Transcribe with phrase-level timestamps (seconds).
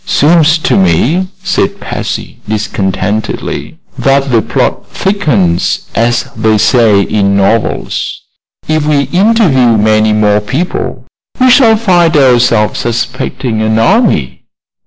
[0.03, 8.19] "Seems to me," said Patsy, discontentedly, "that the plot thickens, as they say in novels.
[8.67, 11.05] If we interview many more people
[11.39, 14.41] we shall find ourselves suspecting an army."